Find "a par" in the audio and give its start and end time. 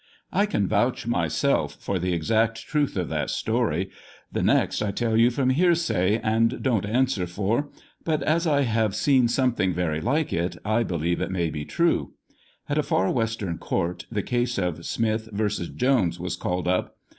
12.79-13.11